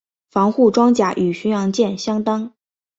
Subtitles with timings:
[0.31, 2.53] 防护装甲与巡洋舰相当。